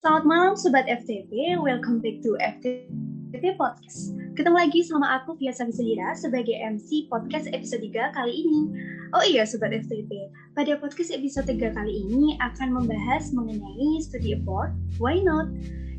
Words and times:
Selamat 0.00 0.24
malam 0.24 0.52
Sobat 0.56 0.88
FTP, 0.88 1.60
welcome 1.60 2.00
back 2.00 2.24
to 2.24 2.32
FTP 2.40 3.52
Podcast. 3.60 4.16
Ketemu 4.32 4.56
lagi 4.56 4.80
sama 4.80 5.20
aku 5.20 5.36
Via 5.36 5.52
Savisahira 5.52 6.16
sebagai 6.16 6.56
MC 6.56 7.04
podcast 7.12 7.52
episode 7.52 7.84
3 7.84 8.16
kali 8.16 8.32
ini. 8.32 8.72
Oh 9.12 9.20
iya 9.20 9.44
Sobat 9.44 9.76
FTP, 9.76 10.08
pada 10.56 10.80
podcast 10.80 11.12
episode 11.12 11.52
3 11.52 11.76
kali 11.76 11.92
ini 12.08 12.32
akan 12.40 12.80
membahas 12.80 13.28
mengenai 13.36 14.00
studi 14.00 14.40
abroad, 14.40 14.72
why 14.96 15.20
not? 15.20 15.52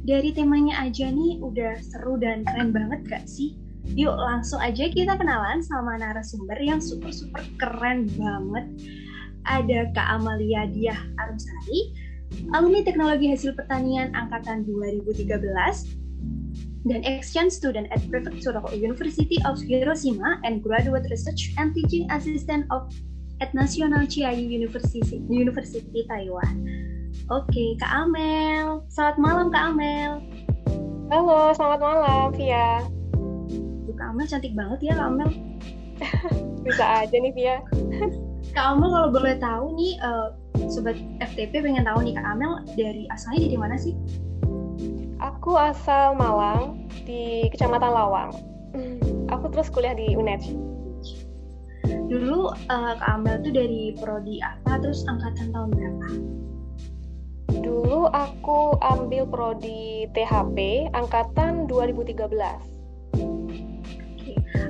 Dari 0.10 0.34
temanya 0.34 0.82
aja 0.82 1.06
nih 1.06 1.38
udah 1.38 1.78
seru 1.86 2.18
dan 2.18 2.42
keren 2.50 2.74
banget 2.74 3.06
gak 3.06 3.30
sih? 3.30 3.54
Yuk 3.94 4.18
langsung 4.18 4.66
aja 4.66 4.90
kita 4.90 5.14
kenalan 5.14 5.62
sama 5.62 6.02
narasumber 6.02 6.58
yang 6.58 6.82
super-super 6.82 7.46
keren 7.62 8.10
banget. 8.18 8.66
Ada 9.46 9.94
Kak 9.94 10.18
Amalia 10.18 10.66
Diah 10.74 10.98
Arumsari, 11.22 12.10
alumni 12.54 12.84
Teknologi 12.84 13.32
Hasil 13.32 13.56
Pertanian 13.56 14.12
Angkatan 14.16 14.68
2013 14.68 16.02
dan 16.82 17.06
exchange 17.06 17.54
student 17.54 17.86
at 17.94 18.02
Prefectural 18.10 18.66
University 18.74 19.38
of 19.46 19.62
Hiroshima 19.62 20.42
and 20.42 20.66
graduate 20.66 21.06
research 21.14 21.54
and 21.62 21.78
teaching 21.78 22.10
assistant 22.10 22.66
of 22.74 22.90
at 23.42 23.54
National 23.58 24.06
Chiayi 24.06 24.46
University, 24.46 25.22
University 25.30 26.06
Taiwan. 26.06 26.62
Oke, 27.30 27.78
Kak 27.82 27.92
Amel. 28.06 28.86
Selamat 28.94 29.18
malam, 29.18 29.48
Kak 29.50 29.74
Amel. 29.74 30.22
Halo, 31.10 31.52
selamat 31.58 31.80
malam, 31.82 32.28
Via. 32.38 32.86
Duh, 33.86 33.96
Kak 33.98 34.14
Amel 34.14 34.30
cantik 34.30 34.54
banget 34.54 34.80
ya, 34.90 34.94
Kak 34.96 35.08
Amel. 35.10 35.30
Bisa 36.66 36.86
aja 37.02 37.16
nih, 37.18 37.34
Via. 37.34 37.58
Kak 38.52 38.76
Amel 38.76 38.92
kalau 38.92 39.10
boleh 39.16 39.36
tahu 39.40 39.66
nih, 39.80 39.96
uh, 40.04 40.36
sobat 40.68 41.00
FTP 41.24 41.64
pengen 41.64 41.88
tahu 41.88 42.04
nih 42.04 42.20
Kak 42.20 42.28
Amel 42.36 42.68
dari 42.76 43.08
asalnya 43.08 43.48
dari 43.48 43.58
mana 43.58 43.76
sih? 43.80 43.96
Aku 45.24 45.56
asal 45.56 46.20
Malang 46.20 46.84
di 47.08 47.48
Kecamatan 47.48 47.92
Lawang. 47.96 48.32
Aku 49.32 49.48
terus 49.56 49.72
kuliah 49.72 49.96
di 49.96 50.20
UNED. 50.20 50.44
Dulu 52.12 52.52
uh, 52.52 52.94
Kak 53.00 53.08
Amel 53.08 53.40
tuh 53.40 53.56
dari 53.56 53.96
prodi 53.96 54.44
apa 54.44 54.84
terus 54.84 55.08
angkatan 55.08 55.56
tahun 55.56 55.70
berapa? 55.72 56.08
Dulu 57.64 58.12
aku 58.12 58.76
ambil 58.84 59.32
prodi 59.32 60.12
THP 60.12 60.88
angkatan 60.92 61.72
2013. 61.72 62.81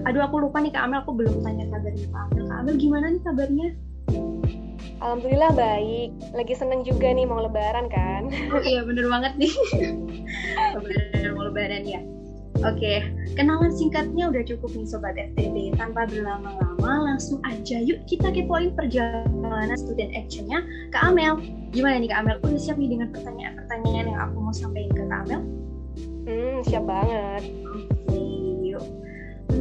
Aduh 0.07 0.21
aku 0.23 0.35
lupa 0.47 0.57
nih 0.63 0.71
Kak 0.73 0.83
Amel, 0.87 0.99
aku 1.03 1.11
belum 1.15 1.41
tanya 1.45 1.65
kabarnya 1.69 2.07
Kak 2.09 2.21
Amel. 2.31 2.43
Kak 2.47 2.57
Amel 2.63 2.75
gimana 2.79 3.05
nih 3.11 3.21
kabarnya? 3.21 3.67
Alhamdulillah 5.01 5.51
baik. 5.57 6.09
Lagi 6.37 6.53
seneng 6.53 6.85
juga 6.85 7.09
nih 7.09 7.25
mau 7.25 7.41
lebaran 7.41 7.89
kan? 7.89 8.29
Oh 8.53 8.61
iya 8.61 8.85
bener 8.85 9.09
banget 9.09 9.33
nih. 9.37 9.53
lebaran 10.77 11.31
mau 11.33 11.43
lebaran 11.49 11.83
ya. 11.85 12.01
Oke, 12.61 13.01
kenalan 13.33 13.73
singkatnya 13.73 14.29
udah 14.29 14.45
cukup 14.45 14.69
nih 14.77 14.85
Sobat 14.85 15.17
FTB. 15.17 15.73
Tanpa 15.81 16.05
berlama-lama, 16.05 17.09
langsung 17.09 17.41
aja 17.41 17.81
yuk 17.81 18.05
kita 18.05 18.29
kepoin 18.29 18.77
perjalanan 18.77 19.73
student 19.73 20.13
actionnya 20.13 20.61
Kak 20.93 21.09
Amel. 21.09 21.41
Gimana 21.73 21.97
nih 21.97 22.13
Kak 22.13 22.21
Amel? 22.21 22.37
Udah 22.45 22.61
siap 22.61 22.77
nih 22.77 22.93
dengan 22.93 23.09
pertanyaan-pertanyaan 23.09 24.05
yang 24.13 24.19
aku 24.21 24.37
mau 24.37 24.53
sampaikan 24.53 24.93
ke 24.93 25.03
Kak 25.09 25.19
Amel? 25.25 25.41
Hmm, 26.29 26.57
siap 26.69 26.85
banget. 26.85 27.43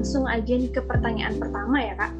Langsung 0.00 0.24
aja 0.24 0.56
nih 0.56 0.72
ke 0.72 0.80
pertanyaan 0.88 1.36
pertama 1.36 1.76
ya 1.76 1.92
Kak. 1.92 2.16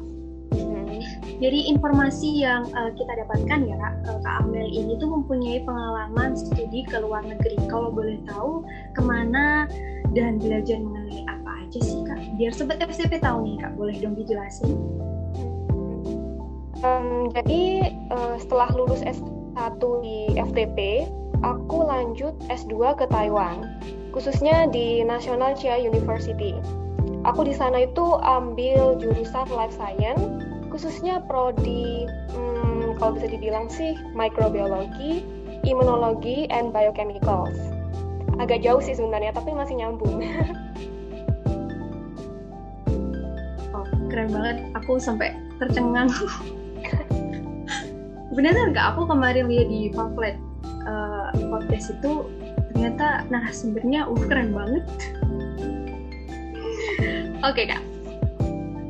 Dari 1.41 1.65
informasi 1.65 2.45
yang 2.45 2.69
uh, 2.77 2.93
kita 2.93 3.25
dapatkan 3.25 3.65
ya 3.65 3.73
Kak, 3.73 3.93
uh, 4.05 4.19
Kak 4.21 4.45
Amel 4.45 4.69
ini 4.69 5.01
tuh 5.01 5.09
mempunyai 5.09 5.65
pengalaman 5.65 6.37
studi 6.37 6.85
ke 6.85 7.01
luar 7.01 7.25
negeri. 7.25 7.57
Kalau 7.65 7.89
boleh 7.89 8.21
tahu 8.29 8.61
ke 8.93 9.01
mana 9.01 9.65
dan 10.13 10.37
belajar 10.37 10.77
mengenai 10.77 11.25
apa 11.25 11.65
aja 11.65 11.81
sih 11.81 12.05
Kak? 12.05 12.21
Biar 12.37 12.53
Sobat 12.53 12.77
FCP 12.85 13.17
tahu 13.17 13.49
nih 13.49 13.57
Kak, 13.65 13.73
boleh 13.73 13.97
dong 13.97 14.13
dijelasin? 14.13 14.77
Um, 16.85 17.33
jadi 17.33 17.97
uh, 18.13 18.37
setelah 18.37 18.69
lulus 18.77 19.01
S1 19.01 19.81
di 20.05 20.37
FTP, 20.37 21.09
aku 21.41 21.89
lanjut 21.89 22.37
S2 22.45 23.01
ke 23.01 23.09
Taiwan, 23.09 23.65
khususnya 24.13 24.69
di 24.69 25.01
National 25.01 25.57
Chia 25.57 25.81
University. 25.81 26.53
Aku 27.21 27.45
di 27.45 27.53
sana 27.53 27.85
itu 27.85 28.17
ambil 28.25 28.97
jurusan 28.97 29.45
Life 29.53 29.77
Science 29.77 30.41
khususnya 30.73 31.21
prodi 31.27 32.07
hmm, 32.33 32.97
kalau 32.97 33.13
bisa 33.19 33.27
dibilang 33.29 33.69
sih 33.69 33.93
microbiologi, 34.15 35.21
imunologi, 35.67 36.47
and 36.49 36.73
biochemicals. 36.73 37.53
Agak 38.39 38.63
jauh 38.65 38.81
sih 38.81 38.95
sebenarnya, 38.95 39.35
tapi 39.35 39.53
masih 39.53 39.75
nyambung. 39.77 40.17
oh, 43.75 43.85
keren 44.09 44.31
banget. 44.31 44.63
Aku 44.81 44.97
sampai 44.97 45.35
tercengang. 45.61 46.09
Beneran 48.35 48.71
nggak? 48.71 48.95
Aku 48.95 49.03
kemarin 49.05 49.51
lihat 49.51 49.67
di 49.67 49.91
pamflet 49.91 50.39
uh, 50.87 51.35
podcast 51.51 51.91
itu 51.99 52.23
ternyata 52.71 53.27
narasumbernya 53.27 54.07
uh 54.07 54.21
keren 54.25 54.55
banget. 54.55 54.87
Oke 57.41 57.65
okay, 57.65 57.73
kak. 57.73 57.81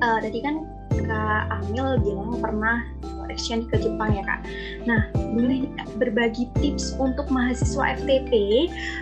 Uh, 0.03 0.19
tadi 0.19 0.43
kan 0.43 0.67
Kak 0.91 1.47
Amil 1.55 2.03
bilang 2.03 2.35
pernah 2.43 2.83
exchange 3.31 3.71
ke 3.71 3.79
Jepang 3.79 4.11
ya 4.11 4.23
Kak. 4.27 4.43
Nah, 4.83 5.07
boleh 5.15 5.71
berbagi 5.95 6.51
tips 6.59 6.99
untuk 6.99 7.31
mahasiswa 7.31 7.95
FTP 7.95 8.31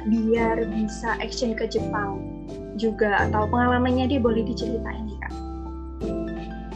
biar 0.06 0.70
bisa 0.70 1.18
exchange 1.18 1.58
ke 1.58 1.66
Jepang 1.66 2.22
juga 2.78 3.26
atau 3.26 3.50
pengalamannya 3.50 4.06
dia 4.06 4.22
boleh 4.22 4.46
diceritain 4.46 5.10
nih 5.10 5.18
Kak. 5.18 5.34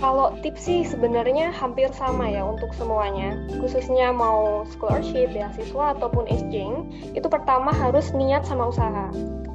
Kalau 0.01 0.35
tips 0.41 0.67
sih 0.67 0.81
sebenarnya 0.83 1.53
hampir 1.53 1.87
sama 1.93 2.25
ya 2.25 2.41
untuk 2.43 2.73
semuanya. 2.73 3.37
Khususnya 3.61 4.09
mau 4.11 4.65
scholarship, 4.67 5.31
beasiswa 5.31 5.93
ataupun 5.95 6.25
exchange, 6.27 6.89
itu 7.13 7.27
pertama 7.29 7.69
harus 7.71 8.11
niat 8.17 8.43
sama 8.43 8.67
usaha. 8.67 9.13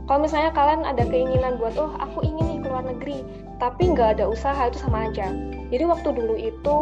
Kalau 0.09 0.25
misalnya 0.25 0.49
kalian 0.57 0.89
ada 0.89 1.05
keinginan 1.05 1.61
buat, 1.61 1.77
oh 1.77 1.93
aku 2.01 2.25
ingin 2.25 2.49
nih 2.49 2.59
keluar 2.65 2.81
negeri, 2.81 3.21
tapi 3.61 3.93
nggak 3.93 4.17
ada 4.17 4.25
usaha 4.25 4.57
itu 4.65 4.81
sama 4.81 5.13
aja. 5.13 5.29
Jadi 5.69 5.85
waktu 5.85 6.09
dulu 6.17 6.33
itu 6.33 6.77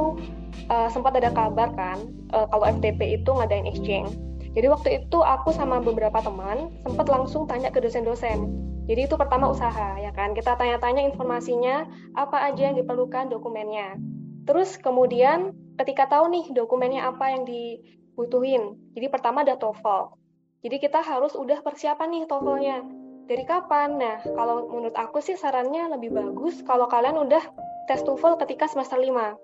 uh, 0.71 0.87
sempat 0.87 1.19
ada 1.19 1.35
kabar 1.35 1.75
kan, 1.75 2.07
uh, 2.31 2.47
kalau 2.55 2.71
FTP 2.79 3.19
itu 3.19 3.27
ngadain 3.27 3.67
exchange. 3.67 4.15
Jadi 4.55 4.71
waktu 4.71 4.89
itu 5.03 5.19
aku 5.27 5.51
sama 5.51 5.83
beberapa 5.83 6.23
teman 6.23 6.71
sempat 6.87 7.11
langsung 7.11 7.51
tanya 7.51 7.75
ke 7.75 7.83
dosen-dosen. 7.83 8.47
Jadi 8.87 9.11
itu 9.11 9.19
pertama 9.19 9.51
usaha 9.51 9.99
ya 9.99 10.15
kan, 10.15 10.31
kita 10.31 10.55
tanya-tanya 10.55 11.03
informasinya, 11.11 11.83
apa 12.15 12.47
aja 12.47 12.71
yang 12.71 12.79
diperlukan 12.79 13.27
dokumennya. 13.27 13.99
Terus 14.47 14.79
kemudian 14.79 15.51
ketika 15.83 16.07
tahu 16.07 16.31
nih 16.31 16.55
dokumennya 16.55 17.11
apa 17.11 17.35
yang 17.35 17.43
dibutuhin, 17.43 18.79
jadi 18.95 19.11
pertama 19.11 19.43
ada 19.43 19.59
TOEFL. 19.59 20.15
Jadi 20.63 20.77
kita 20.79 21.03
harus 21.03 21.35
udah 21.35 21.59
persiapan 21.67 22.09
nih 22.15 22.23
TOEFL-nya 22.31 23.06
dari 23.27 23.43
kapan? 23.43 23.99
Nah, 23.99 24.23
kalau 24.23 24.71
menurut 24.71 24.95
aku 24.95 25.19
sih 25.19 25.35
sarannya 25.35 25.91
lebih 25.91 26.15
bagus 26.15 26.63
kalau 26.63 26.87
kalian 26.87 27.19
udah 27.19 27.43
tes 27.91 28.03
TOEFL 28.07 28.39
ketika 28.47 28.71
semester 28.71 28.99
5. 28.99 29.37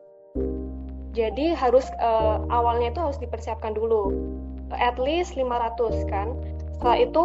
Jadi 1.12 1.53
harus 1.53 1.84
uh, 2.00 2.41
awalnya 2.48 2.94
itu 2.94 3.00
harus 3.03 3.19
dipersiapkan 3.20 3.76
dulu. 3.76 4.16
At 4.72 4.97
least 4.97 5.37
500 5.37 6.09
kan. 6.09 6.32
Setelah 6.78 6.98
itu 7.04 7.25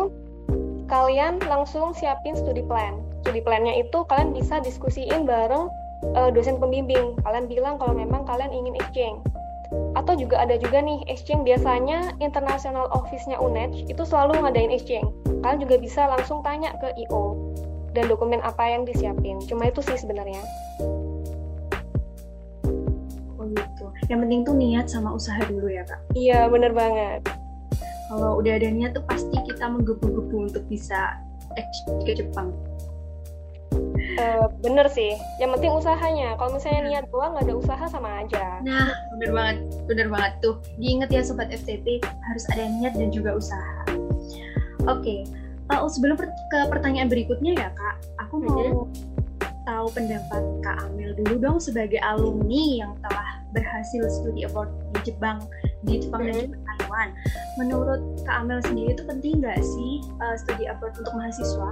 kalian 0.92 1.40
langsung 1.48 1.96
siapin 1.96 2.36
studi 2.36 2.66
plan. 2.68 3.00
Studi 3.24 3.40
plannya 3.40 3.80
itu 3.80 4.04
kalian 4.12 4.36
bisa 4.36 4.60
diskusiin 4.60 5.24
bareng 5.24 5.72
uh, 6.20 6.30
dosen 6.36 6.60
pembimbing. 6.60 7.16
Kalian 7.24 7.48
bilang 7.48 7.80
kalau 7.80 7.96
memang 7.96 8.28
kalian 8.28 8.52
ingin 8.52 8.76
exchange 8.76 9.24
atau 9.98 10.14
juga 10.14 10.40
ada 10.40 10.56
juga 10.62 10.78
nih 10.80 11.02
exchange 11.10 11.44
biasanya 11.44 12.14
international 12.22 12.86
office-nya 12.94 13.42
UNED 13.42 13.90
itu 13.90 14.04
selalu 14.06 14.46
ngadain 14.46 14.70
exchange. 14.70 15.10
Kalian 15.42 15.60
juga 15.64 15.76
bisa 15.82 16.06
langsung 16.06 16.46
tanya 16.46 16.78
ke 16.78 16.94
IO 17.08 17.38
dan 17.98 18.06
dokumen 18.06 18.40
apa 18.46 18.62
yang 18.70 18.86
disiapin. 18.86 19.42
Cuma 19.50 19.74
itu 19.74 19.82
sih 19.82 19.98
sebenarnya. 19.98 20.42
Oh 23.42 23.46
gitu. 23.50 23.86
Yang 24.08 24.20
penting 24.28 24.42
tuh 24.46 24.56
niat 24.56 24.86
sama 24.86 25.18
usaha 25.18 25.42
dulu 25.50 25.66
ya 25.66 25.82
kak. 25.86 26.00
Iya 26.14 26.46
bener 26.48 26.78
banget. 26.78 27.26
Kalau 28.08 28.40
udah 28.40 28.54
ada 28.56 28.70
niat 28.72 28.96
tuh 28.96 29.04
pasti 29.04 29.36
kita 29.50 29.68
menggebu-gebu 29.68 30.48
untuk 30.48 30.64
bisa 30.70 31.20
exchange 31.58 32.06
ke 32.08 32.14
Jepang. 32.24 32.54
Uh, 34.18 34.50
bener 34.66 34.90
sih, 34.90 35.14
yang 35.38 35.54
penting 35.54 35.70
usahanya. 35.78 36.34
Kalau 36.42 36.58
misalnya 36.58 36.82
niat 36.90 37.06
doang 37.14 37.38
nggak 37.38 37.46
ada 37.46 37.56
usaha 37.56 37.86
sama 37.86 38.26
aja. 38.26 38.58
Nah, 38.66 38.90
bener 39.14 39.30
banget, 39.30 39.58
bener 39.86 40.08
banget 40.10 40.34
tuh. 40.42 40.56
Diinget 40.82 41.10
ya 41.14 41.22
sobat 41.22 41.54
FTP 41.54 42.02
harus 42.02 42.44
ada 42.58 42.66
niat 42.66 42.98
dan 42.98 43.14
juga 43.14 43.38
usaha. 43.38 43.78
Oke, 44.90 45.06
okay. 45.06 45.20
uh, 45.70 45.86
sebelum 45.86 46.18
per 46.18 46.34
ke 46.50 46.60
pertanyaan 46.66 47.14
berikutnya 47.14 47.54
ya 47.62 47.70
kak, 47.78 47.96
aku 48.18 48.42
mau 48.42 48.90
hmm. 48.90 49.46
tahu 49.70 49.86
pendapat 49.94 50.44
kak 50.66 50.78
Amel 50.90 51.14
dulu 51.22 51.36
dong 51.38 51.58
sebagai 51.62 52.02
alumni 52.02 52.64
yang 52.82 52.98
telah 53.06 53.38
berhasil 53.54 54.02
studi 54.10 54.50
abroad 54.50 54.72
di 54.98 55.14
Jepang, 55.14 55.46
di 55.86 56.02
Jepang 56.02 56.26
hmm. 56.26 56.30
dan 56.34 56.36
juga 56.50 56.58
Taiwan. 56.66 57.10
Menurut 57.60 58.02
Kak 58.26 58.36
Amel 58.44 58.60
sendiri 58.66 58.98
itu 58.98 59.04
penting 59.06 59.46
nggak 59.46 59.62
sih 59.62 60.02
uh, 60.24 60.36
studi 60.40 60.66
abroad 60.66 60.96
untuk 60.98 61.14
mahasiswa? 61.14 61.72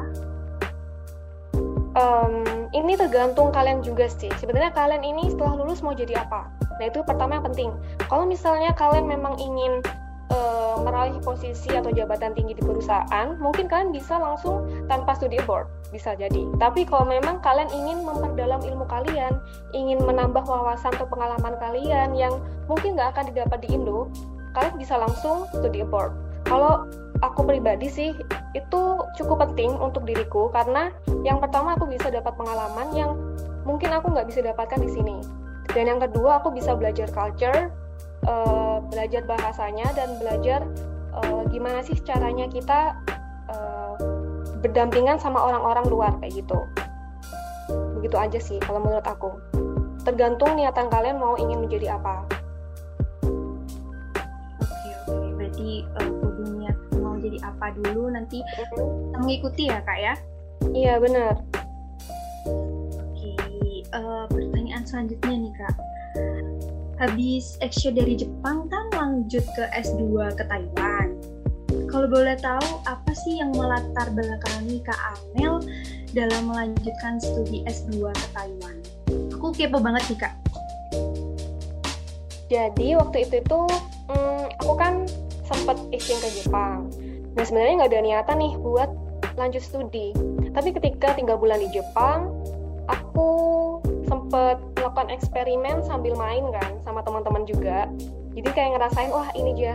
Um, 1.95 2.67
ini 2.75 2.99
tergantung 2.99 3.55
kalian 3.55 3.79
juga 3.79 4.11
sih. 4.11 4.27
Sebenarnya 4.35 4.75
kalian 4.75 4.99
ini 4.99 5.31
setelah 5.31 5.55
lulus 5.63 5.79
mau 5.79 5.95
jadi 5.95 6.27
apa? 6.27 6.51
Nah 6.75 6.85
itu 6.91 6.99
pertama 7.07 7.39
yang 7.39 7.45
penting. 7.47 7.71
Kalau 8.11 8.27
misalnya 8.27 8.75
kalian 8.75 9.07
memang 9.07 9.39
ingin 9.39 9.79
uh, 10.27 10.75
meraih 10.83 11.15
posisi 11.23 11.71
atau 11.71 11.95
jabatan 11.95 12.35
tinggi 12.35 12.59
di 12.59 12.63
perusahaan, 12.63 13.39
mungkin 13.39 13.71
kalian 13.71 13.95
bisa 13.95 14.19
langsung 14.19 14.67
tanpa 14.91 15.15
studi 15.15 15.39
abroad, 15.39 15.71
bisa 15.95 16.19
jadi. 16.19 16.43
Tapi 16.59 16.83
kalau 16.83 17.07
memang 17.07 17.39
kalian 17.39 17.71
ingin 17.71 18.03
memperdalam 18.03 18.59
ilmu 18.59 18.85
kalian, 18.91 19.39
ingin 19.71 20.03
menambah 20.03 20.43
wawasan 20.43 20.91
atau 20.99 21.07
pengalaman 21.07 21.55
kalian 21.63 22.11
yang 22.11 22.35
mungkin 22.67 22.99
nggak 22.99 23.15
akan 23.15 23.31
didapat 23.31 23.63
di 23.63 23.71
Indo, 23.71 24.11
kalian 24.51 24.75
bisa 24.75 24.99
langsung 24.99 25.47
studi 25.55 25.79
abroad. 25.79 26.11
Kalau 26.43 26.85
aku 27.25 27.41
pribadi 27.45 27.89
sih 27.89 28.11
itu 28.53 28.81
cukup 29.17 29.49
penting 29.49 29.73
untuk 29.77 30.05
diriku. 30.05 30.53
Karena 30.53 30.93
yang 31.25 31.41
pertama 31.41 31.73
aku 31.73 31.89
bisa 31.89 32.13
dapat 32.13 32.37
pengalaman 32.37 32.87
yang 32.93 33.11
mungkin 33.65 33.89
aku 33.89 34.13
nggak 34.13 34.29
bisa 34.29 34.45
dapatkan 34.45 34.79
di 34.81 34.89
sini. 34.93 35.17
Dan 35.73 35.89
yang 35.89 35.99
kedua 35.99 36.39
aku 36.39 36.53
bisa 36.53 36.77
belajar 36.77 37.09
culture, 37.11 37.73
uh, 38.29 38.79
belajar 38.93 39.25
bahasanya 39.25 39.89
dan 39.97 40.15
belajar 40.21 40.63
uh, 41.17 41.41
gimana 41.49 41.81
sih 41.81 41.97
caranya 42.05 42.45
kita 42.47 42.95
uh, 43.49 43.97
berdampingan 44.61 45.17
sama 45.17 45.41
orang-orang 45.41 45.85
luar 45.89 46.11
kayak 46.21 46.45
gitu. 46.45 46.59
Begitu 47.99 48.15
aja 48.15 48.39
sih 48.39 48.57
kalau 48.61 48.79
menurut 48.79 49.05
aku. 49.05 49.33
Tergantung 50.05 50.53
niatan 50.53 50.85
kalian 50.87 51.17
mau 51.17 51.33
ingin 51.33 51.65
menjadi 51.65 51.97
apa. 51.97 52.21
Oke 54.61 54.89
oke. 55.01 55.17
Berarti 55.33 55.69
uh, 55.97 56.05
kudu 56.05 56.05
niat 56.05 56.21
mau 56.21 56.24
jadi 57.35 57.51
apa 57.51 57.75
dulu 57.75 58.07
nanti 58.15 58.39
mm-hmm. 58.39 59.19
mengikuti 59.19 59.67
ya 59.67 59.83
kak 59.83 59.99
ya 59.99 60.13
iya 60.71 60.95
benar 61.03 61.35
oke 62.95 63.31
uh, 63.91 64.25
pertanyaan 64.31 64.83
selanjutnya 64.87 65.35
nih 65.35 65.53
kak 65.59 65.75
habis 66.95 67.59
exchange 67.59 67.99
dari 67.99 68.15
Jepang 68.15 68.71
kan 68.71 68.87
lanjut 68.95 69.43
ke 69.51 69.67
S2 69.75 70.31
ke 70.31 70.47
Taiwan. 70.47 71.11
Kalau 71.91 72.07
boleh 72.07 72.39
tahu 72.39 72.79
apa 72.87 73.11
sih 73.11 73.43
yang 73.43 73.51
melatar 73.51 74.15
belakangi 74.15 74.79
Kak 74.79 74.95
Amel 74.95 75.59
dalam 76.15 76.47
melanjutkan 76.47 77.19
studi 77.19 77.67
S2 77.67 78.15
ke 78.15 78.27
Taiwan? 78.31 78.79
Aku 79.35 79.51
kepo 79.51 79.83
banget 79.83 80.07
nih 80.07 80.19
Kak. 80.23 80.33
Jadi 82.47 82.95
waktu 82.95 83.27
itu 83.27 83.43
itu 83.43 83.61
hmm, 84.07 84.45
aku 84.63 84.73
kan 84.79 85.03
sempat 85.45 85.77
exchange 85.93 86.25
ke 86.25 86.29
Jepang. 86.41 86.89
Nah 87.35 87.43
sebenarnya 87.43 87.83
nggak 87.83 87.91
ada 87.91 88.01
niatan 88.01 88.37
nih 88.39 88.53
buat 88.59 88.89
lanjut 89.35 89.63
studi. 89.63 90.15
Tapi 90.55 90.71
ketika 90.71 91.15
tiga 91.19 91.35
bulan 91.35 91.59
di 91.59 91.69
Jepang, 91.75 92.31
aku 92.87 93.29
sempet 94.07 94.57
melakukan 94.79 95.11
eksperimen 95.11 95.83
sambil 95.83 96.15
main 96.15 96.47
kan 96.55 96.79
sama 96.87 97.03
teman-teman 97.03 97.43
juga. 97.43 97.91
Jadi 98.35 98.49
kayak 98.51 98.79
ngerasain 98.79 99.11
wah 99.11 99.27
ini 99.35 99.51
aja 99.59 99.73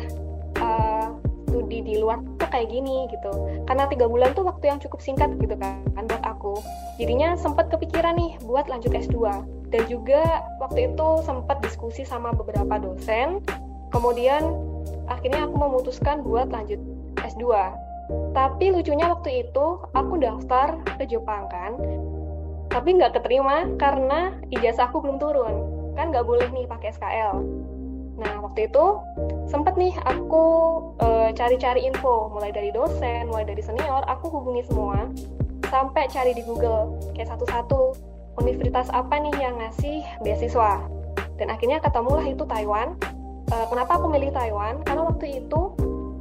uh, 0.61 1.09
studi 1.49 1.83
di 1.83 1.95
luar 2.01 2.23
tuh 2.41 2.49
kayak 2.49 2.73
gini 2.73 3.11
gitu. 3.13 3.33
Karena 3.69 3.85
tiga 3.91 4.09
bulan 4.09 4.33
tuh 4.33 4.49
waktu 4.49 4.73
yang 4.73 4.79
cukup 4.81 5.05
singkat 5.05 5.29
gitu 5.37 5.57
kan 5.61 5.85
buat 6.09 6.25
aku. 6.25 6.57
Jadinya 6.97 7.37
sempet 7.37 7.69
kepikiran 7.69 8.17
nih 8.17 8.41
buat 8.47 8.71
lanjut 8.71 8.95
S2 8.95 9.19
dan 9.71 9.83
juga 9.87 10.45
waktu 10.63 10.95
itu 10.95 11.09
sempat 11.27 11.61
diskusi 11.61 12.07
sama 12.07 12.33
beberapa 12.33 12.81
dosen. 12.81 13.45
Kemudian 13.91 14.47
akhirnya 15.11 15.51
aku 15.51 15.57
memutuskan 15.59 16.23
buat 16.23 16.49
lanjut 16.55 16.79
S2 17.31 17.45
tapi 18.35 18.75
lucunya 18.75 19.07
waktu 19.07 19.47
itu 19.47 19.67
aku 19.95 20.19
daftar 20.19 20.83
ke 20.99 21.07
Jepang 21.07 21.47
kan 21.47 21.79
tapi 22.71 22.95
nggak 22.95 23.19
keterima 23.19 23.67
karena 23.83 24.31
ijazahku 24.55 25.03
belum 25.03 25.19
turun. 25.19 25.55
Kan 25.99 26.15
nggak 26.15 26.23
boleh 26.23 26.47
nih 26.55 26.71
pakai 26.71 26.95
SKL 26.95 27.43
nah 28.21 28.37
waktu 28.45 28.69
itu 28.69 29.01
sempet 29.49 29.81
nih 29.81 29.97
aku 30.05 30.45
e, 31.01 31.33
cari-cari 31.33 31.89
info. 31.89 32.29
Mulai 32.37 32.53
dari 32.53 32.69
dosen 32.71 33.33
mulai 33.33 33.49
dari 33.49 33.65
senior 33.65 34.05
aku 34.07 34.29
hubungi 34.29 34.63
semua. 34.69 35.09
Sampai 35.73 36.07
cari 36.13 36.37
di 36.37 36.45
Google 36.45 37.01
kayak 37.17 37.33
satu-satu. 37.33 37.97
Universitas 38.39 38.89
apa 38.95 39.21
nih 39.21 39.35
yang 39.41 39.59
ngasih 39.59 40.01
beasiswa? 40.23 40.81
Dan 41.37 41.49
akhirnya 41.51 41.81
ketemulah 41.81 42.25
itu 42.25 42.45
Taiwan. 42.45 42.95
E, 43.49 43.57
kenapa 43.73 43.97
aku 43.97 44.07
milih 44.13 44.31
Taiwan? 44.37 44.85
Karena 44.85 45.09
waktu 45.09 45.41
itu 45.41 45.73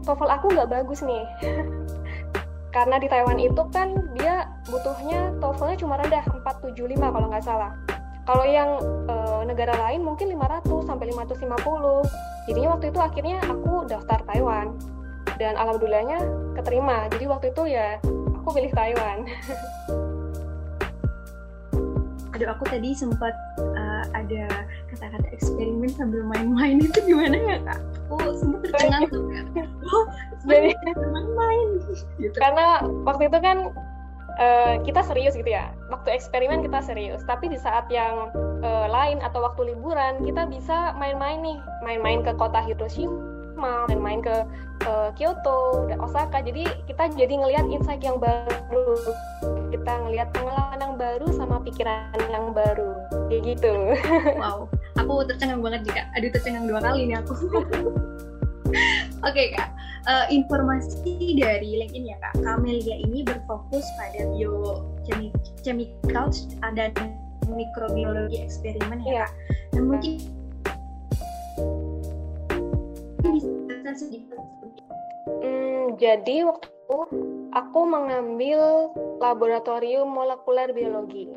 TOEFL 0.10 0.30
aku 0.34 0.46
nggak 0.58 0.70
bagus 0.74 1.06
nih 1.06 1.22
karena 2.76 2.98
di 3.02 3.08
Taiwan 3.10 3.38
itu 3.38 3.62
kan 3.70 3.94
dia 4.18 4.46
butuhnya 4.70 5.34
TOEFL-nya 5.42 5.78
cuma 5.82 5.98
rendah 5.98 6.22
475 6.46 7.02
kalau 7.02 7.28
nggak 7.30 7.46
salah. 7.46 7.74
Kalau 8.30 8.46
yang 8.46 8.78
e, 9.10 9.16
negara 9.50 9.74
lain 9.74 10.06
mungkin 10.06 10.30
500 10.38 10.86
sampai 10.86 11.10
550. 11.10 12.06
Jadinya 12.46 12.70
waktu 12.78 12.94
itu 12.94 13.00
akhirnya 13.02 13.42
aku 13.42 13.90
daftar 13.90 14.22
Taiwan 14.22 14.78
dan 15.42 15.58
alhamdulillahnya 15.58 16.22
keterima. 16.54 17.10
Jadi 17.10 17.26
waktu 17.26 17.50
itu 17.50 17.74
ya 17.74 17.98
aku 18.38 18.54
pilih 18.54 18.70
Taiwan. 18.70 19.26
Aduh 22.38 22.54
aku 22.54 22.70
tadi 22.70 22.94
sempat 22.94 23.34
uh, 23.58 24.06
ada 24.14 24.46
kata-kata 24.94 25.28
eksperimen 25.34 25.90
sambil 25.90 26.22
main-main 26.22 26.78
itu 26.86 27.02
gimana 27.02 27.34
ya 27.34 27.58
kak? 27.66 27.82
Aku 28.14 28.30
sempat 28.38 28.70
tercengang 28.70 29.10
tuh. 29.10 29.19
Gitu. 32.18 32.36
Karena 32.38 32.84
waktu 33.06 33.32
itu 33.32 33.38
kan 33.42 33.74
uh, 34.40 34.76
kita 34.82 35.02
serius 35.06 35.36
gitu 35.36 35.52
ya. 35.52 35.70
Waktu 35.92 36.16
eksperimen 36.16 36.64
kita 36.64 36.80
serius, 36.82 37.22
tapi 37.28 37.52
di 37.52 37.60
saat 37.60 37.86
yang 37.92 38.32
uh, 38.64 38.88
lain 38.88 39.20
atau 39.20 39.44
waktu 39.44 39.76
liburan 39.76 40.24
kita 40.24 40.48
bisa 40.48 40.96
main-main 40.96 41.44
nih, 41.44 41.60
main-main 41.84 42.24
ke 42.24 42.32
kota 42.40 42.64
Hiroshima, 42.64 43.86
main-main 43.92 44.24
ke 44.24 44.36
uh, 44.88 45.10
Kyoto 45.20 45.90
dan 45.92 46.00
Osaka. 46.00 46.40
Jadi 46.40 46.66
kita 46.88 47.12
jadi 47.14 47.34
ngelihat 47.36 47.66
insight 47.68 48.02
yang 48.02 48.18
baru, 48.18 48.96
kita 49.70 49.94
ngelihat 50.08 50.32
pengalaman 50.32 50.80
yang 50.80 50.96
baru 50.96 51.28
sama 51.36 51.60
pikiran 51.62 52.16
yang 52.32 52.56
baru, 52.56 52.96
kayak 53.28 53.56
gitu. 53.56 53.74
Wow, 54.40 54.72
aku 54.96 55.28
tercengang 55.28 55.60
banget 55.60 55.84
juga. 55.84 56.02
Aduh 56.16 56.30
tercengang 56.32 56.66
dua 56.66 56.80
kali 56.80 57.12
nih 57.12 57.20
aku. 57.20 57.36
Oke 58.70 59.26
okay, 59.26 59.48
kak, 59.58 59.74
uh, 60.06 60.30
informasi 60.30 61.42
dari 61.42 61.82
LinkedIn 61.82 62.14
ya 62.14 62.18
kak, 62.22 62.38
Kamelia 62.46 63.02
ini 63.02 63.26
berfokus 63.26 63.82
pada 63.98 64.30
biochemical 64.30 66.30
dan 66.78 66.94
mikrobiologi 67.50 68.46
eksperimen 68.46 69.02
ya, 69.04 69.10
ya. 69.10 69.26
kak. 69.26 69.32
Dan 69.74 69.90
mungkin 69.90 70.14
bisa 73.26 73.92
sedikit. 73.98 74.38
Hmm, 75.42 75.98
jadi 75.98 76.46
waktu 76.46 76.70
aku 77.54 77.80
mengambil 77.86 78.94
laboratorium 79.18 80.10
molekuler 80.10 80.74
biologi. 80.74 81.30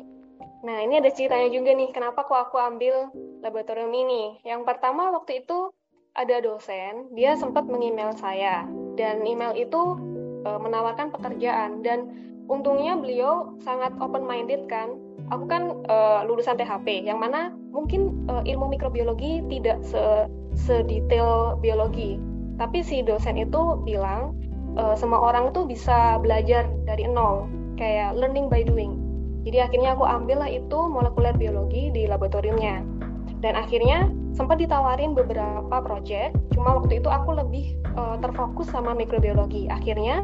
Nah, 0.63 0.79
ini 0.79 1.03
ada 1.03 1.11
ceritanya 1.11 1.51
juga 1.51 1.75
nih, 1.75 1.91
kenapa 1.91 2.23
kok 2.23 2.49
aku 2.49 2.55
ambil 2.55 3.11
laboratorium 3.43 3.91
ini. 3.91 4.39
Yang 4.47 4.63
pertama 4.63 5.11
waktu 5.11 5.43
itu 5.43 5.75
ada 6.13 6.45
dosen, 6.45 7.09
dia 7.17 7.33
sempat 7.33 7.65
mengemail 7.65 8.13
saya 8.13 8.69
dan 8.93 9.25
email 9.25 9.49
itu 9.57 9.97
e, 10.45 10.49
menawarkan 10.61 11.09
pekerjaan 11.09 11.81
dan 11.81 12.05
untungnya 12.45 12.93
beliau 12.93 13.57
sangat 13.65 13.89
open 13.97 14.21
minded 14.21 14.69
kan. 14.69 14.93
Aku 15.33 15.49
kan 15.49 15.81
e, 15.89 15.95
lulusan 16.29 16.61
THP 16.61 17.09
yang 17.09 17.17
mana 17.17 17.49
mungkin 17.73 18.29
e, 18.29 18.53
ilmu 18.53 18.69
mikrobiologi 18.77 19.41
tidak 19.49 19.81
se 19.81 20.29
sedetail 20.53 21.57
biologi. 21.57 22.21
Tapi 22.61 22.85
si 22.85 23.01
dosen 23.01 23.41
itu 23.41 23.81
bilang 23.81 24.37
e, 24.77 24.93
semua 24.93 25.17
orang 25.17 25.49
itu 25.49 25.65
bisa 25.65 26.21
belajar 26.21 26.69
dari 26.85 27.09
nol, 27.09 27.49
kayak 27.81 28.13
learning 28.13 28.53
by 28.53 28.61
doing. 28.61 29.01
Jadi 29.49 29.59
akhirnya 29.59 29.97
aku 29.97 30.05
ambil 30.05 30.45
lah 30.45 30.51
itu 30.53 30.77
molekuler 30.87 31.33
biologi 31.33 31.89
di 31.89 32.05
laboratoriumnya. 32.05 33.02
Dan 33.43 33.59
akhirnya 33.59 34.07
sempat 34.31 34.63
ditawarin 34.63 35.11
beberapa 35.11 35.83
project, 35.83 36.39
cuma 36.55 36.79
waktu 36.79 37.03
itu 37.03 37.11
aku 37.11 37.35
lebih 37.35 37.75
uh, 37.99 38.15
terfokus 38.23 38.71
sama 38.71 38.95
mikrobiologi. 38.95 39.67
Akhirnya 39.67 40.23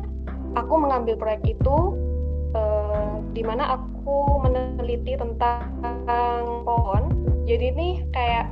aku 0.55 0.79
mengambil 0.79 1.19
proyek 1.19 1.43
itu 1.59 1.99
uh, 2.55 3.19
di 3.35 3.43
mana 3.43 3.75
aku 3.75 4.39
meneliti 4.47 5.19
tentang 5.19 5.67
pohon. 6.63 7.11
Jadi 7.43 7.75
ini 7.75 8.07
kayak 8.15 8.47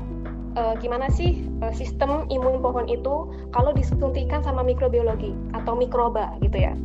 uh, 0.60 0.76
gimana 0.84 1.08
sih 1.16 1.48
uh, 1.64 1.72
sistem 1.72 2.28
imun 2.28 2.60
pohon 2.60 2.92
itu 2.92 3.32
kalau 3.56 3.72
disuntikan 3.72 4.44
sama 4.44 4.68
mikrobiologi 4.68 5.32
atau 5.56 5.80
mikroba 5.80 6.36
gitu 6.44 6.60
ya. 6.60 6.76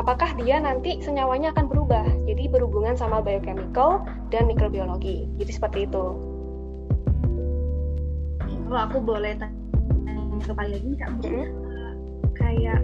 Apakah 0.00 0.32
dia 0.40 0.56
nanti 0.56 1.00
senyawanya 1.04 1.52
akan 1.56 1.68
berubah? 1.68 2.04
Jadi 2.24 2.48
berhubungan 2.48 2.96
sama 2.96 3.20
biochemical 3.20 4.04
dan 4.32 4.48
mikrobiologi. 4.48 5.28
Jadi 5.36 5.52
seperti 5.52 5.78
itu 5.84 6.31
kalau 8.66 8.80
aku 8.88 8.98
boleh 9.02 9.32
tanya 9.38 9.62
kembali 10.42 10.70
lagi 10.74 10.90
kak 10.98 11.10
mm-hmm. 11.22 11.46
kayak 12.34 12.80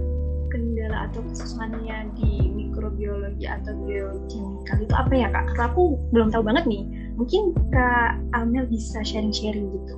kendala 0.48 1.12
atau 1.12 1.20
kesusahannya 1.28 2.08
di 2.16 2.48
mikrobiologi 2.56 3.44
atau 3.44 3.76
biokimikal 3.84 4.78
itu 4.80 4.94
apa 4.96 5.12
ya 5.12 5.28
kak? 5.28 5.44
Karena 5.52 5.64
aku 5.68 5.82
belum 6.14 6.28
tahu 6.32 6.42
banget 6.46 6.64
nih. 6.64 6.84
Mungkin 7.20 7.42
kak 7.74 8.16
Amel 8.32 8.64
bisa 8.64 9.04
sharing-sharing 9.04 9.68
gitu. 9.68 9.94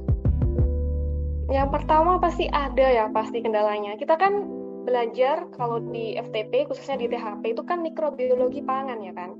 Yang 1.50 1.68
pertama 1.70 2.18
pasti 2.18 2.46
ada 2.50 2.87
ya 2.87 3.06
pasti 3.10 3.42
kendalanya. 3.42 3.94
Kita 3.94 4.18
kan 4.18 4.46
belajar 4.87 5.46
kalau 5.54 5.78
di 5.92 6.18
FTP 6.18 6.66
khususnya 6.66 6.99
di 6.99 7.06
THP 7.10 7.54
itu 7.54 7.62
kan 7.62 7.78
mikrobiologi 7.84 8.62
pangan 8.64 8.99
ya 9.02 9.12
kan. 9.14 9.30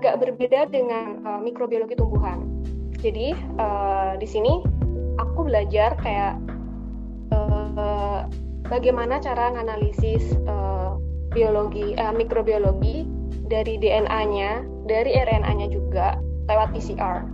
Agak 0.00 0.18
berbeda 0.18 0.70
dengan 0.70 1.22
uh, 1.26 1.40
mikrobiologi 1.42 1.94
tumbuhan. 1.94 2.46
Jadi 3.00 3.32
uh, 3.56 4.14
di 4.20 4.28
sini 4.28 4.60
aku 5.16 5.48
belajar 5.48 5.96
kayak 6.00 6.36
uh, 7.32 8.28
bagaimana 8.68 9.16
cara 9.20 9.48
menganalisis 9.52 10.36
uh, 10.44 11.00
biologi 11.32 11.96
uh, 11.96 12.12
mikrobiologi 12.12 13.08
dari 13.50 13.80
DNA-nya, 13.80 14.62
dari 14.86 15.10
RNA-nya 15.16 15.72
juga 15.72 16.20
lewat 16.46 16.76
PCR. 16.76 17.24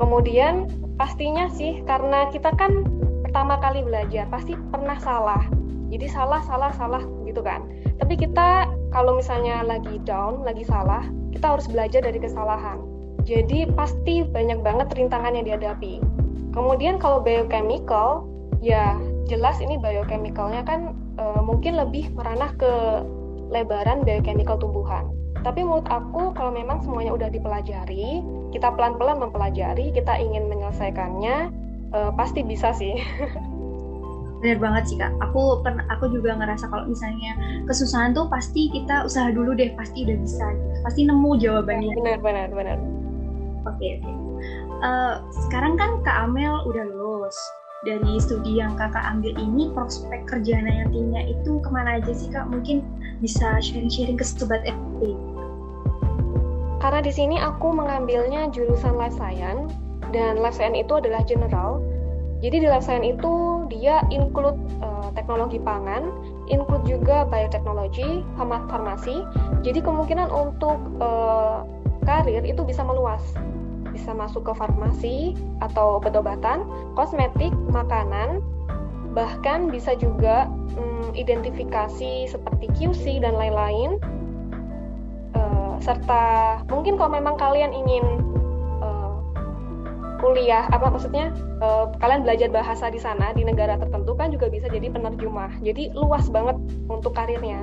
Kemudian 0.00 0.66
pastinya 0.98 1.46
sih 1.52 1.84
karena 1.86 2.26
kita 2.32 2.50
kan 2.58 2.82
pertama 3.22 3.60
kali 3.62 3.84
belajar 3.86 4.26
pasti 4.32 4.58
pernah 4.72 4.98
salah. 4.98 5.44
Jadi 5.92 6.10
salah 6.10 6.42
salah 6.42 6.74
salah 6.74 7.04
gitu 7.28 7.44
kan. 7.44 7.62
Tapi 8.02 8.18
kita 8.18 8.66
kalau 8.90 9.18
misalnya 9.18 9.62
lagi 9.62 10.02
down, 10.02 10.42
lagi 10.42 10.66
salah, 10.66 11.06
kita 11.30 11.54
harus 11.54 11.66
belajar 11.70 12.02
dari 12.02 12.18
kesalahan. 12.18 12.93
Jadi 13.24 13.68
pasti 13.72 14.20
banyak 14.24 14.60
banget 14.60 14.92
rintangan 14.92 15.32
yang 15.32 15.48
dihadapi. 15.48 16.00
Kemudian 16.52 17.00
kalau 17.00 17.24
biochemical, 17.24 18.28
ya 18.60 19.00
jelas 19.24 19.58
ini 19.64 19.80
biochemicalnya 19.80 20.62
kan 20.68 20.92
uh, 21.16 21.40
mungkin 21.40 21.80
lebih 21.80 22.12
meranah 22.12 22.52
ke 22.60 22.72
lebaran 23.48 24.04
biochemical 24.04 24.60
tumbuhan. 24.60 25.08
Tapi 25.44 25.60
menurut 25.60 25.88
aku 25.92 26.32
kalau 26.32 26.52
memang 26.52 26.80
semuanya 26.80 27.12
udah 27.12 27.28
dipelajari, 27.28 28.24
kita 28.52 28.72
pelan-pelan 28.72 29.20
mempelajari, 29.20 29.92
kita 29.92 30.16
ingin 30.16 30.48
menyelesaikannya, 30.48 31.52
uh, 31.92 32.12
pasti 32.16 32.40
bisa 32.44 32.72
sih. 32.72 32.96
Bener 34.44 34.60
banget 34.60 34.92
sih 34.92 34.96
kak. 35.00 35.12
Aku 35.24 35.64
pernah, 35.64 35.84
aku 35.88 36.12
juga 36.12 36.36
ngerasa 36.36 36.68
kalau 36.68 36.84
misalnya 36.84 37.32
kesusahan 37.64 38.12
tuh 38.12 38.28
pasti 38.28 38.68
kita 38.68 39.08
usaha 39.08 39.32
dulu 39.32 39.56
deh, 39.56 39.72
pasti 39.72 40.04
udah 40.04 40.16
bisa. 40.20 40.46
Pasti 40.84 41.08
nemu 41.08 41.40
jawabannya. 41.40 41.92
Benar, 41.96 42.20
benar, 42.20 42.48
benar. 42.52 42.78
Oke, 43.64 43.80
okay. 43.80 43.92
Uh, 44.04 44.84
eh, 44.84 45.14
sekarang 45.48 45.80
kan 45.80 46.04
kak 46.04 46.28
Amel 46.28 46.52
udah 46.68 46.84
lulus 46.84 47.36
dari 47.84 48.16
studi 48.20 48.60
yang 48.60 48.76
kakak 48.76 49.04
ambil 49.08 49.32
ini 49.36 49.72
prospek 49.72 50.24
kerja 50.28 50.60
nantinya 50.60 51.20
itu 51.24 51.60
ke 51.60 51.68
mana 51.72 52.00
aja 52.00 52.12
sih 52.12 52.28
kak? 52.32 52.48
Mungkin 52.48 52.84
bisa 53.20 53.60
sharing-sharing 53.60 54.20
ke 54.20 54.24
sobat 54.24 54.64
FP. 54.64 55.16
Karena 56.84 57.00
di 57.00 57.12
sini 57.12 57.40
aku 57.40 57.72
mengambilnya 57.72 58.52
jurusan 58.52 59.00
life 59.00 59.16
science 59.16 59.72
dan 60.12 60.36
life 60.40 60.56
science 60.56 60.76
itu 60.76 61.00
adalah 61.00 61.24
general. 61.24 61.80
Jadi 62.44 62.60
di 62.60 62.68
life 62.68 62.84
science 62.84 63.16
itu 63.16 63.64
dia 63.72 64.04
include 64.12 64.60
uh, 64.84 65.08
teknologi 65.16 65.56
pangan, 65.56 66.12
include 66.52 66.84
juga 66.84 67.24
bioteknologi, 67.24 68.20
farmasi. 68.36 69.24
Jadi 69.64 69.80
kemungkinan 69.80 70.28
untuk 70.28 70.76
uh, 71.00 71.64
karir 72.04 72.44
itu 72.44 72.60
bisa 72.68 72.84
meluas 72.84 73.24
bisa 73.94 74.10
masuk 74.10 74.50
ke 74.50 74.52
farmasi 74.58 75.38
atau 75.62 76.02
obat-obatan, 76.02 76.66
kosmetik, 76.98 77.54
makanan, 77.70 78.42
bahkan 79.14 79.70
bisa 79.70 79.94
juga 79.94 80.50
hmm, 80.74 81.14
identifikasi 81.14 82.26
seperti 82.26 82.66
QC 82.74 83.22
dan 83.22 83.38
lain-lain. 83.38 84.02
Uh, 85.34 85.78
serta 85.78 86.62
mungkin 86.66 86.98
kalau 86.98 87.14
memang 87.14 87.38
kalian 87.38 87.70
ingin 87.70 88.02
uh, 88.82 89.22
kuliah, 90.18 90.66
apa 90.74 90.90
maksudnya 90.90 91.30
uh, 91.62 91.94
kalian 92.02 92.26
belajar 92.26 92.50
bahasa 92.50 92.90
di 92.90 92.98
sana 92.98 93.30
di 93.34 93.46
negara 93.46 93.78
tertentu 93.78 94.18
kan 94.18 94.34
juga 94.34 94.50
bisa 94.50 94.66
jadi 94.66 94.90
penerjemah. 94.90 95.62
Jadi 95.62 95.94
luas 95.94 96.26
banget 96.26 96.58
untuk 96.90 97.14
karirnya. 97.14 97.62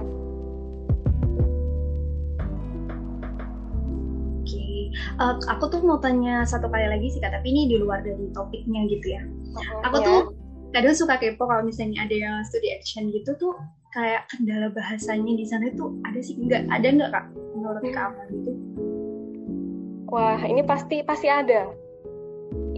Uh, 5.19 5.35
aku 5.47 5.71
tuh 5.71 5.81
mau 5.83 5.97
tanya 5.99 6.43
satu 6.43 6.67
kali 6.67 6.87
lagi 6.87 7.11
sih 7.11 7.19
kak, 7.19 7.33
tapi 7.33 7.51
ini 7.51 7.71
di 7.71 7.77
luar 7.81 8.03
dari 8.03 8.29
topiknya 8.35 8.87
gitu 8.87 9.17
ya. 9.17 9.21
Oh, 9.55 9.63
aku 9.87 9.97
yeah. 10.01 10.07
tuh 10.07 10.19
kadang 10.71 10.95
suka 10.95 11.19
kepo 11.19 11.43
kalau 11.47 11.63
misalnya 11.67 12.07
ada 12.07 12.15
yang 12.15 12.35
studi 12.47 12.71
action 12.71 13.11
gitu 13.11 13.35
tuh 13.35 13.53
kayak 13.91 14.23
kendala 14.31 14.71
bahasanya 14.71 15.35
di 15.35 15.43
sana 15.43 15.67
itu 15.67 15.99
ada 16.07 16.19
sih 16.23 16.39
nggak 16.39 16.63
ada 16.71 16.87
nggak 16.87 17.09
kak 17.11 17.25
menurut 17.55 17.83
hmm. 17.83 17.95
kamu 17.95 18.21
gitu? 18.31 18.51
Wah 20.11 20.39
ini 20.43 20.63
pasti 20.63 21.03
pasti 21.03 21.27
ada. 21.27 21.71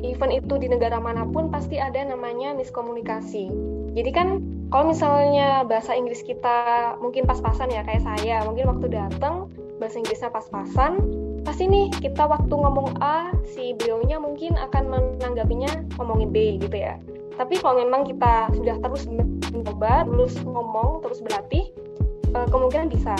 Event 0.03 0.35
itu 0.35 0.59
di 0.59 0.67
negara 0.67 0.99
mana 0.99 1.23
pun 1.23 1.47
pasti 1.47 1.79
ada 1.79 2.03
namanya 2.03 2.51
miskomunikasi. 2.53 3.47
Jadi 3.93 4.11
kan 4.11 4.41
kalau 4.73 4.89
misalnya 4.89 5.63
bahasa 5.63 5.93
Inggris 5.93 6.25
kita 6.25 6.97
mungkin 6.97 7.29
pas-pasan 7.29 7.69
ya 7.69 7.85
kayak 7.85 8.03
saya, 8.03 8.41
mungkin 8.43 8.67
waktu 8.67 8.89
datang 8.89 9.53
bahasa 9.77 10.01
Inggrisnya 10.01 10.33
pas-pasan, 10.33 10.97
pasti 11.43 11.67
nih 11.67 11.91
kita 11.91 12.23
waktu 12.25 12.51
ngomong 12.51 12.97
A 13.03 13.29
si 13.43 13.75
beliaunya 13.75 14.17
mungkin 14.17 14.55
akan 14.55 14.83
menanggapinya 14.89 15.69
ngomongin 15.99 16.31
B 16.31 16.57
gitu 16.57 16.73
ya. 16.79 16.97
Tapi 17.35 17.59
kalau 17.59 17.83
memang 17.83 18.07
kita 18.07 18.49
sudah 18.55 18.79
terus 18.79 19.03
mencoba 19.51 20.07
terus 20.07 20.39
ngomong 20.43 21.03
terus 21.03 21.19
berlatih 21.19 21.69
uh, 22.33 22.47
kemungkinan 22.49 22.89
bisa. 22.89 23.15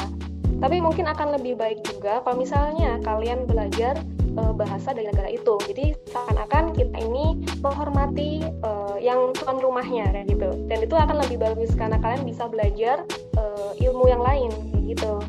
Tapi 0.64 0.80
mungkin 0.80 1.12
akan 1.12 1.36
lebih 1.36 1.60
baik 1.60 1.84
juga 1.84 2.24
kalau 2.24 2.40
misalnya 2.40 2.96
kalian 3.04 3.44
belajar 3.44 4.00
uh, 4.40 4.56
bahasa 4.56 4.96
dari 4.96 5.12
negara 5.12 5.28
itu. 5.28 5.60
Jadi 5.68 5.92
seakan-akan 6.08 6.72
kita 6.78 6.98
ini 7.04 7.44
menghormati 7.60 8.48
uh, 8.64 8.96
yang 9.02 9.36
tuan 9.36 9.60
rumahnya 9.60 10.08
kayak 10.16 10.32
gitu. 10.32 10.50
Dan 10.72 10.78
itu 10.80 10.96
akan 10.96 11.20
lebih 11.28 11.38
bagus 11.44 11.76
karena 11.76 12.00
kalian 12.00 12.24
bisa 12.24 12.48
belajar 12.48 13.04
ilmu 13.82 14.06
yang 14.08 14.22
lain 14.22 14.52
gitu 14.86 15.20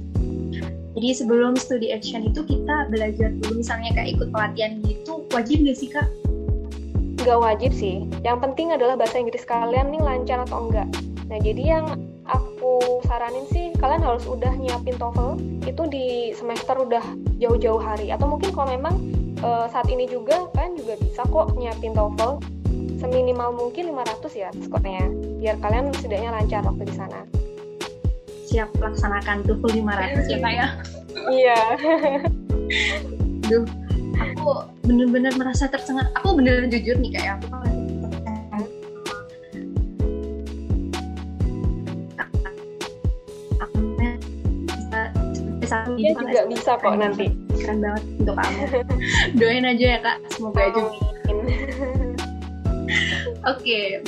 jadi 0.94 1.10
sebelum 1.10 1.58
studi 1.58 1.90
action 1.90 2.22
itu 2.22 2.46
kita 2.46 2.86
belajar 2.86 3.34
dulu 3.42 3.58
misalnya 3.58 3.90
kayak 3.98 4.14
ikut 4.14 4.28
pelatihan 4.30 4.78
gitu, 4.86 5.26
wajib 5.34 5.66
nggak 5.66 5.78
sih 5.78 5.90
kak? 5.90 6.06
Nggak 7.18 7.38
wajib 7.42 7.72
sih. 7.74 8.06
Yang 8.22 8.38
penting 8.46 8.70
adalah 8.70 8.94
bahasa 8.94 9.18
Inggris 9.18 9.42
kalian 9.42 9.90
nih 9.90 9.98
lancar 9.98 10.46
atau 10.46 10.70
enggak. 10.70 10.86
Nah 11.26 11.38
jadi 11.42 11.62
yang 11.78 11.86
aku 12.30 13.02
saranin 13.10 13.42
sih 13.50 13.74
kalian 13.82 14.06
harus 14.06 14.22
udah 14.24 14.54
nyiapin 14.54 14.94
TOEFL 14.94 15.36
itu 15.66 15.82
di 15.90 16.06
semester 16.32 16.78
udah 16.78 17.02
jauh-jauh 17.42 17.80
hari 17.80 18.14
atau 18.14 18.30
mungkin 18.30 18.54
kalau 18.54 18.72
memang 18.72 18.94
e, 19.40 19.48
saat 19.68 19.88
ini 19.92 20.08
juga 20.08 20.48
kalian 20.56 20.78
juga 20.78 20.94
bisa 21.00 21.20
kok 21.28 21.52
nyiapin 21.56 21.92
TOEFL 21.92 22.40
seminimal 22.96 23.52
mungkin 23.52 23.92
500 23.92 24.40
ya 24.40 24.48
skornya 24.64 25.04
biar 25.40 25.56
kalian 25.60 25.92
setidaknya 25.92 26.32
lancar 26.32 26.64
waktu 26.64 26.84
di 26.88 26.94
sana 26.96 27.20
siap 28.54 28.70
laksanakan 28.78 29.42
tuh 29.42 29.58
500 29.66 30.30
ya 30.30 30.38
kak 30.38 30.52
ya 30.54 30.66
iya. 31.26 31.58
Duh, 33.50 33.66
aku 34.14 34.70
bener-bener 34.86 35.34
merasa 35.34 35.66
tersengat 35.66 36.06
aku 36.14 36.38
bener-bener 36.38 36.70
jujur 36.70 36.94
nih 37.02 37.18
kayak 37.18 37.42
aku 37.42 37.50
Dia 45.94 46.14
juga 46.14 46.46
bisa 46.46 46.78
kok 46.78 46.94
nanti. 46.96 47.34
Keren 47.58 47.82
banget 47.82 48.02
untuk 48.22 48.36
kamu. 48.38 48.62
Doain 49.40 49.66
aja 49.66 49.86
ya 49.96 49.98
kak, 49.98 50.18
semoga 50.30 50.70
aja. 50.70 50.82
Oke, 53.50 54.04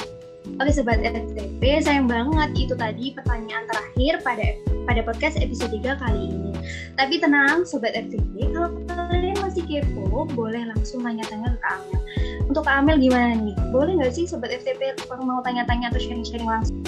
Oke 0.57 0.73
Sobat 0.73 1.05
FTP, 1.05 1.85
sayang 1.85 2.09
banget 2.09 2.49
itu 2.57 2.73
tadi 2.73 3.13
pertanyaan 3.13 3.69
terakhir 3.69 4.25
pada 4.25 4.47
pada 4.89 5.01
podcast 5.05 5.37
episode 5.37 5.69
3 5.69 6.01
kali 6.01 6.33
ini. 6.33 6.57
Tapi 6.97 7.21
tenang 7.21 7.69
Sobat 7.69 7.93
FTP, 7.93 8.57
kalau 8.57 8.73
kalian 8.89 9.37
masih 9.45 9.61
kepo, 9.69 10.25
boleh 10.33 10.65
langsung 10.73 11.05
tanya-tanya 11.05 11.61
ke 11.61 11.67
Amel. 11.69 12.01
Untuk 12.49 12.65
Kak 12.65 12.81
Amel 12.81 12.97
gimana 12.97 13.37
nih? 13.37 13.53
Boleh 13.69 14.01
nggak 14.01 14.17
sih 14.17 14.25
Sobat 14.25 14.49
FTP 14.49 14.97
mau 15.21 15.45
tanya-tanya 15.45 15.93
atau 15.93 16.01
sharing-sharing 16.01 16.49
langsung? 16.49 16.81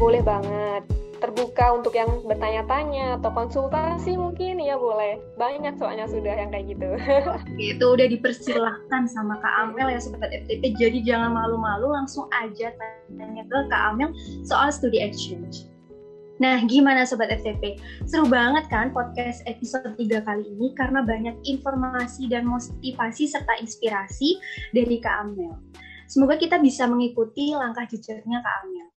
Boleh 0.00 0.24
banget 0.24 0.80
terbuka 1.20 1.76
untuk 1.76 1.92
yang 1.92 2.08
bertanya-tanya 2.24 3.20
atau 3.20 3.30
konsultasi 3.30 4.16
mungkin 4.16 4.58
ya 4.58 4.80
boleh 4.80 5.20
banyak 5.36 5.76
soalnya 5.76 6.08
sudah 6.08 6.34
yang 6.34 6.50
kayak 6.50 6.72
gitu 6.72 6.88
itu 7.72 7.84
udah 7.84 8.06
dipersilahkan 8.08 9.02
sama 9.06 9.36
Kak 9.38 9.54
Amel 9.68 9.92
ya 9.92 10.00
sobat 10.00 10.32
FTP 10.32 10.74
jadi 10.80 10.98
jangan 11.04 11.36
malu-malu 11.36 11.92
langsung 11.92 12.26
aja 12.32 12.72
tanya 13.12 13.44
ke 13.44 13.58
Kak 13.68 13.82
Amel 13.94 14.10
soal 14.42 14.72
studi 14.72 14.98
exchange 15.04 15.70
Nah, 16.40 16.56
gimana 16.64 17.04
Sobat 17.04 17.28
FTP? 17.28 17.76
Seru 18.08 18.24
banget 18.24 18.64
kan 18.72 18.96
podcast 18.96 19.44
episode 19.44 19.92
3 19.92 20.24
kali 20.24 20.48
ini 20.48 20.72
karena 20.72 21.04
banyak 21.04 21.36
informasi 21.44 22.32
dan 22.32 22.48
motivasi 22.48 23.28
serta 23.28 23.60
inspirasi 23.60 24.40
dari 24.72 24.96
Kak 25.04 25.28
Amel. 25.28 25.52
Semoga 26.08 26.40
kita 26.40 26.56
bisa 26.56 26.88
mengikuti 26.88 27.52
langkah 27.52 27.84
jejaknya 27.84 28.40
Kak 28.40 28.56
Amel. 28.64 28.88